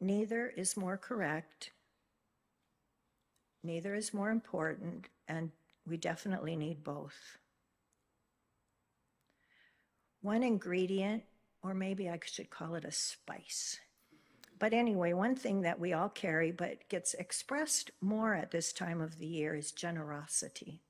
Neither 0.00 0.48
is 0.48 0.74
more 0.74 0.96
correct, 0.96 1.70
neither 3.62 3.94
is 3.94 4.14
more 4.14 4.30
important, 4.30 5.08
and 5.28 5.50
we 5.86 5.98
definitely 5.98 6.56
need 6.56 6.82
both 6.82 7.36
one 10.22 10.42
ingredient, 10.42 11.24
or 11.62 11.74
maybe 11.74 12.08
I 12.08 12.18
should 12.24 12.48
call 12.48 12.74
it 12.74 12.86
a 12.86 12.90
spice. 12.90 13.80
But 14.58 14.72
anyway, 14.72 15.12
one 15.12 15.36
thing 15.36 15.60
that 15.62 15.78
we 15.78 15.92
all 15.92 16.08
carry 16.08 16.50
but 16.50 16.88
gets 16.88 17.14
expressed 17.14 17.90
more 18.00 18.34
at 18.34 18.50
this 18.50 18.72
time 18.72 19.00
of 19.00 19.18
the 19.18 19.26
year 19.26 19.54
is 19.54 19.70
generosity. 19.70 20.82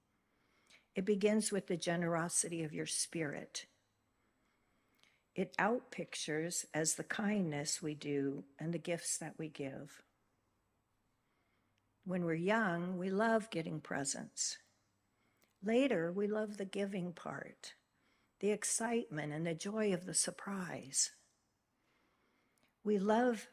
It 0.94 1.04
begins 1.04 1.52
with 1.52 1.66
the 1.66 1.76
generosity 1.76 2.64
of 2.64 2.72
your 2.72 2.87
spirit. 2.87 3.66
It 5.35 5.54
outpictures 5.59 6.64
as 6.72 6.94
the 6.94 7.04
kindness 7.04 7.83
we 7.83 7.94
do 7.94 8.44
and 8.59 8.72
the 8.72 8.78
gifts 8.78 9.18
that 9.18 9.35
we 9.38 9.48
give. 9.48 10.02
When 12.04 12.24
we're 12.24 12.35
young, 12.35 12.96
we 12.96 13.11
love 13.11 13.50
getting 13.50 13.81
presents. 13.81 14.57
Later, 15.62 16.11
we 16.11 16.26
love 16.26 16.57
the 16.57 16.64
giving 16.64 17.12
part 17.12 17.74
the 18.40 18.50
excitement 18.50 19.33
and 19.33 19.44
the 19.44 19.54
joy 19.54 19.92
of 19.92 20.07
the 20.07 20.14
surprise. 20.14 21.11
We 22.85 22.98
love, 22.98 23.48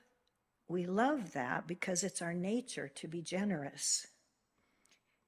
we 0.67 0.85
love 0.85 1.33
that 1.33 1.67
because 1.67 2.03
it's 2.03 2.21
our 2.21 2.33
nature 2.33 2.89
to 2.95 3.07
be 3.07 3.21
generous. 3.21 4.07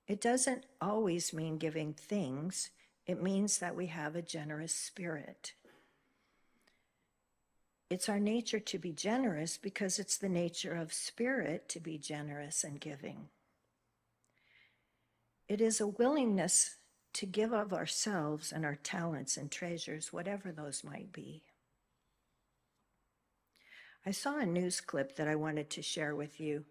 It 0.08 0.22
doesn't 0.22 0.66
always 0.82 1.34
mean 1.34 1.58
giving 1.58 1.94
things, 1.94 2.72
it 3.06 3.22
means 3.22 3.60
that 3.60 3.76
we 3.76 3.88
have 3.88 4.16
a 4.16 4.22
generous 4.22 4.74
spirit. 4.74 5.54
It's 7.90 8.10
our 8.10 8.20
nature 8.20 8.60
to 8.60 8.78
be 8.78 8.92
generous 8.92 9.58
because 9.58 9.98
it's 9.98 10.18
the 10.18 10.28
nature 10.28 10.76
of 10.76 10.92
spirit 10.92 11.70
to 11.70 11.80
be 11.80 11.98
generous 11.98 12.66
and 12.66 12.82
giving. 12.82 13.30
It 15.48 15.62
is 15.62 15.80
a 15.80 15.88
willingness 15.88 16.76
to 17.14 17.26
give 17.26 17.54
of 17.54 17.72
ourselves 17.72 18.52
and 18.52 18.66
our 18.66 18.76
talents 18.76 19.38
and 19.38 19.50
treasures, 19.50 20.12
whatever 20.12 20.52
those 20.52 20.84
might 20.84 21.14
be. 21.14 21.44
I 24.08 24.12
saw 24.12 24.38
a 24.38 24.46
news 24.46 24.80
clip 24.80 25.18
that 25.18 25.28
I 25.28 25.36
wanted 25.36 25.70
to 25.72 25.82
share 25.82 26.16
with 26.16 26.40
you. 26.40 26.64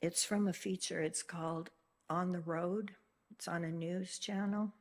It's 0.00 0.24
from 0.24 0.48
a 0.48 0.52
feature, 0.54 1.02
it's 1.02 1.22
called 1.22 1.68
On 2.08 2.32
the 2.32 2.40
Road, 2.40 2.92
it's 3.30 3.46
on 3.46 3.64
a 3.64 3.70
news 3.70 4.18
channel. 4.18 4.72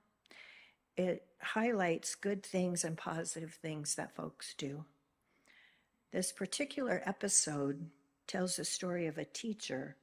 It 0.95 1.25
highlights 1.41 2.15
good 2.15 2.41
things 2.41 2.85
and 2.85 2.97
positive 2.97 3.53
things 3.61 3.95
that 3.95 4.15
folks 4.15 4.53
do. 4.57 4.85
This 6.13 6.31
particular 6.31 7.01
episode 7.05 7.89
tells 8.25 8.55
the 8.55 8.63
story 8.63 9.05
of 9.05 9.17
a 9.17 9.25
teacher 9.25 9.97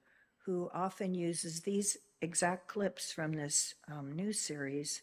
who 0.45 0.69
often 0.75 1.15
uses 1.15 1.63
these 1.63 1.97
exact 2.21 2.69
clips 2.69 3.11
from 3.11 3.33
this 3.33 3.75
um, 3.91 4.13
news 4.13 4.39
series 4.39 5.01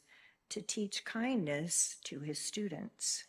to 0.49 0.61
teach 0.61 1.05
kindness 1.05 1.97
to 2.03 2.19
his 2.19 2.37
students. 2.37 3.23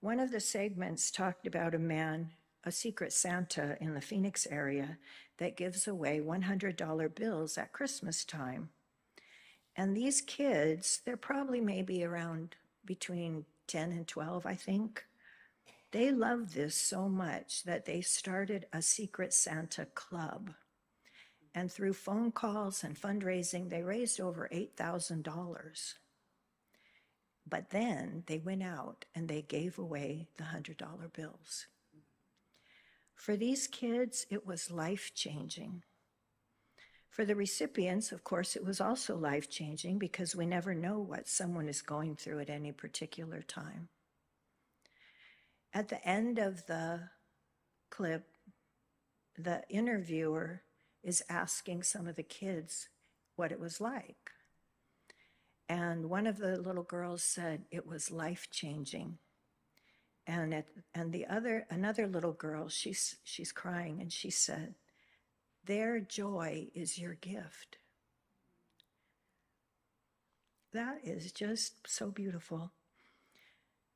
One 0.00 0.18
of 0.18 0.30
the 0.30 0.40
segments 0.40 1.10
talked 1.10 1.46
about 1.46 1.74
a 1.74 1.78
man, 1.78 2.30
a 2.64 2.72
secret 2.72 3.12
Santa 3.12 3.76
in 3.82 3.92
the 3.92 4.00
Phoenix 4.00 4.46
area, 4.50 4.96
that 5.36 5.58
gives 5.58 5.86
away 5.86 6.20
$100 6.20 7.14
bills 7.14 7.58
at 7.58 7.72
Christmas 7.72 8.24
time. 8.24 8.70
And 9.76 9.94
these 9.94 10.22
kids, 10.22 11.02
they're 11.04 11.18
probably 11.18 11.60
maybe 11.60 12.02
around 12.02 12.56
between 12.84 13.44
10 13.66 13.92
and 13.92 14.08
12, 14.08 14.46
I 14.46 14.54
think. 14.54 15.04
They 15.92 16.10
love 16.10 16.54
this 16.54 16.74
so 16.74 17.08
much 17.08 17.64
that 17.64 17.84
they 17.84 18.00
started 18.00 18.66
a 18.72 18.80
secret 18.80 19.34
Santa 19.34 19.84
club. 19.84 20.54
And 21.54 21.70
through 21.70 21.94
phone 21.94 22.32
calls 22.32 22.84
and 22.84 22.98
fundraising, 22.98 23.68
they 23.68 23.82
raised 23.82 24.18
over 24.18 24.48
$8,000. 24.50 25.94
But 27.50 27.70
then 27.70 28.22
they 28.26 28.38
went 28.38 28.62
out 28.62 29.04
and 29.14 29.28
they 29.28 29.42
gave 29.42 29.78
away 29.78 30.28
the 30.36 30.44
$100 30.44 31.12
bills. 31.12 31.66
For 33.14 33.36
these 33.36 33.66
kids, 33.66 34.24
it 34.30 34.46
was 34.46 34.70
life 34.70 35.12
changing. 35.14 35.82
For 37.10 37.24
the 37.24 37.34
recipients, 37.34 38.12
of 38.12 38.22
course, 38.22 38.54
it 38.54 38.64
was 38.64 38.80
also 38.80 39.16
life 39.16 39.50
changing 39.50 39.98
because 39.98 40.36
we 40.36 40.46
never 40.46 40.74
know 40.74 41.00
what 41.00 41.28
someone 41.28 41.68
is 41.68 41.82
going 41.82 42.14
through 42.14 42.38
at 42.38 42.48
any 42.48 42.70
particular 42.70 43.42
time. 43.42 43.88
At 45.74 45.88
the 45.88 46.02
end 46.06 46.38
of 46.38 46.66
the 46.66 47.10
clip, 47.90 48.28
the 49.36 49.64
interviewer 49.68 50.62
is 51.02 51.22
asking 51.28 51.82
some 51.82 52.06
of 52.06 52.14
the 52.14 52.22
kids 52.22 52.88
what 53.34 53.50
it 53.50 53.58
was 53.58 53.80
like. 53.80 54.30
And 55.70 56.10
one 56.10 56.26
of 56.26 56.38
the 56.38 56.56
little 56.56 56.82
girls 56.82 57.22
said 57.22 57.62
it 57.70 57.86
was 57.86 58.10
life 58.10 58.48
changing. 58.50 59.18
And 60.26 60.52
at, 60.52 60.66
and 60.92 61.12
the 61.12 61.26
other 61.26 61.64
another 61.70 62.08
little 62.08 62.32
girl 62.32 62.68
she's 62.68 63.18
she's 63.22 63.52
crying 63.52 64.00
and 64.00 64.12
she 64.12 64.30
said 64.30 64.74
their 65.64 66.00
joy 66.00 66.66
is 66.74 66.98
your 66.98 67.14
gift. 67.14 67.78
That 70.72 71.02
is 71.04 71.30
just 71.30 71.86
so 71.86 72.10
beautiful. 72.10 72.72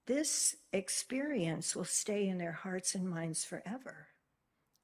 This 0.07 0.55
experience 0.73 1.75
will 1.75 1.85
stay 1.85 2.29
in 2.29 2.39
their 2.39 2.53
hearts 2.53 2.95
and 2.95 3.11
minds 3.11 3.45
forever, 3.45 4.11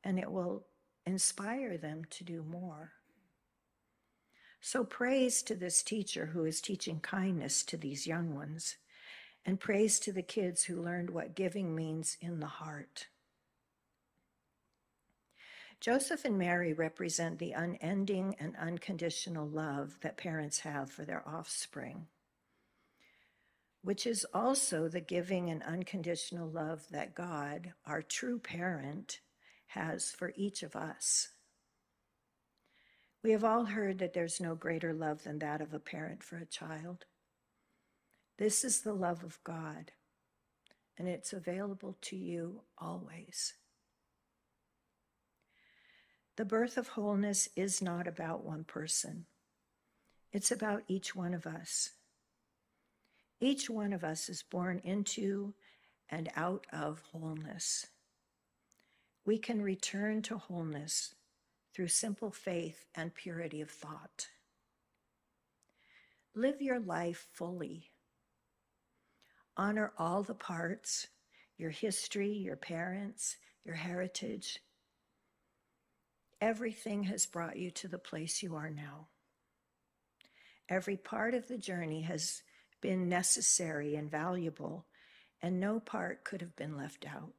and 0.02 0.18
it 0.18 0.32
will 0.32 0.66
inspire 1.06 1.78
them 1.78 2.02
to 2.10 2.24
do 2.24 2.42
more. 2.42 2.94
So, 4.60 4.84
praise 4.84 5.42
to 5.44 5.54
this 5.54 5.82
teacher 5.82 6.26
who 6.26 6.44
is 6.44 6.60
teaching 6.60 7.00
kindness 7.00 7.64
to 7.64 7.78
these 7.78 8.06
young 8.06 8.34
ones, 8.34 8.76
and 9.46 9.58
praise 9.58 9.98
to 10.00 10.12
the 10.12 10.22
kids 10.22 10.64
who 10.64 10.82
learned 10.82 11.10
what 11.10 11.34
giving 11.34 11.74
means 11.74 12.18
in 12.20 12.40
the 12.40 12.46
heart. 12.46 13.06
Joseph 15.80 16.26
and 16.26 16.36
Mary 16.36 16.74
represent 16.74 17.38
the 17.38 17.52
unending 17.52 18.36
and 18.38 18.54
unconditional 18.56 19.48
love 19.48 19.96
that 20.02 20.18
parents 20.18 20.58
have 20.60 20.90
for 20.90 21.06
their 21.06 21.26
offspring, 21.26 22.06
which 23.80 24.06
is 24.06 24.26
also 24.34 24.88
the 24.88 25.00
giving 25.00 25.48
and 25.48 25.62
unconditional 25.62 26.50
love 26.50 26.84
that 26.90 27.14
God, 27.14 27.72
our 27.86 28.02
true 28.02 28.38
parent, 28.38 29.20
has 29.68 30.10
for 30.10 30.34
each 30.36 30.62
of 30.62 30.76
us. 30.76 31.28
We 33.22 33.32
have 33.32 33.44
all 33.44 33.66
heard 33.66 33.98
that 33.98 34.14
there's 34.14 34.40
no 34.40 34.54
greater 34.54 34.94
love 34.94 35.24
than 35.24 35.38
that 35.40 35.60
of 35.60 35.74
a 35.74 35.78
parent 35.78 36.22
for 36.22 36.38
a 36.38 36.46
child. 36.46 37.04
This 38.38 38.64
is 38.64 38.80
the 38.80 38.94
love 38.94 39.22
of 39.22 39.38
God, 39.44 39.92
and 40.96 41.06
it's 41.06 41.34
available 41.34 41.98
to 42.02 42.16
you 42.16 42.62
always. 42.78 43.52
The 46.36 46.46
birth 46.46 46.78
of 46.78 46.88
wholeness 46.88 47.50
is 47.54 47.82
not 47.82 48.08
about 48.08 48.44
one 48.44 48.64
person, 48.64 49.26
it's 50.32 50.50
about 50.50 50.84
each 50.88 51.14
one 51.14 51.34
of 51.34 51.46
us. 51.46 51.90
Each 53.42 53.70
one 53.70 53.94
of 53.94 54.04
us 54.04 54.28
is 54.28 54.42
born 54.42 54.82
into 54.84 55.54
and 56.10 56.30
out 56.36 56.66
of 56.72 57.00
wholeness. 57.10 57.86
We 59.24 59.38
can 59.38 59.62
return 59.62 60.20
to 60.22 60.36
wholeness 60.36 61.14
through 61.74 61.88
simple 61.88 62.30
faith 62.30 62.86
and 62.94 63.14
purity 63.14 63.60
of 63.60 63.70
thought. 63.70 64.28
Live 66.34 66.60
your 66.62 66.80
life 66.80 67.26
fully. 67.32 67.90
Honor 69.56 69.92
all 69.98 70.22
the 70.22 70.34
parts 70.34 71.08
your 71.58 71.70
history, 71.70 72.32
your 72.32 72.56
parents, 72.56 73.36
your 73.64 73.74
heritage. 73.74 74.60
Everything 76.40 77.02
has 77.04 77.26
brought 77.26 77.58
you 77.58 77.70
to 77.70 77.86
the 77.86 77.98
place 77.98 78.42
you 78.42 78.56
are 78.56 78.70
now. 78.70 79.08
Every 80.70 80.96
part 80.96 81.34
of 81.34 81.48
the 81.48 81.58
journey 81.58 82.00
has 82.02 82.42
been 82.80 83.10
necessary 83.10 83.94
and 83.94 84.10
valuable, 84.10 84.86
and 85.42 85.60
no 85.60 85.80
part 85.80 86.24
could 86.24 86.40
have 86.40 86.56
been 86.56 86.78
left 86.78 87.06
out. 87.06 87.34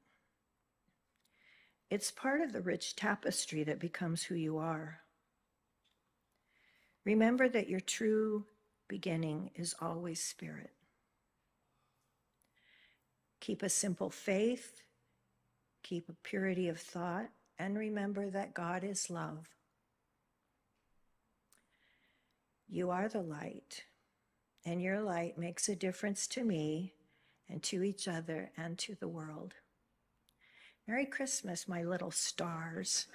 It's 1.92 2.10
part 2.10 2.40
of 2.40 2.54
the 2.54 2.62
rich 2.62 2.96
tapestry 2.96 3.66
that 3.66 3.78
becomes 3.78 4.24
who 4.24 4.36
you 4.36 4.58
are. 4.58 5.02
Remember 7.04 7.50
that 7.50 7.68
your 7.68 7.82
true 7.82 8.46
beginning 8.88 9.52
is 9.56 9.76
always 9.82 10.24
spirit. 10.24 10.72
Keep 13.42 13.62
a 13.62 13.68
simple 13.68 14.10
faith, 14.10 14.84
keep 15.84 16.08
a 16.08 16.14
purity 16.24 16.70
of 16.70 16.80
thought, 16.80 17.28
and 17.60 17.78
remember 17.78 18.30
that 18.30 18.54
God 18.54 18.86
is 18.86 19.10
love. 19.10 19.50
You 22.70 22.90
are 22.90 23.10
the 23.10 23.22
light, 23.22 23.84
and 24.64 24.82
your 24.82 25.02
light 25.02 25.38
makes 25.38 25.68
a 25.68 25.76
difference 25.76 26.26
to 26.28 26.46
me 26.46 26.94
and 27.50 27.62
to 27.64 27.84
each 27.84 28.08
other 28.08 28.52
and 28.56 28.78
to 28.78 28.96
the 28.96 29.10
world. 29.10 29.56
Merry 30.92 31.06
Christmas, 31.06 31.70
my 31.70 31.84
little 31.84 32.12
stars. 32.12 33.06